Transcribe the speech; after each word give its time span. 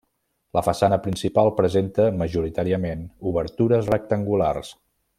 La 0.57 0.61
façana 0.67 0.97
principal 1.07 1.51
presenta 1.59 2.07
majoritàriament 2.23 3.05
obertures 3.33 3.95
rectangulars. 3.97 4.75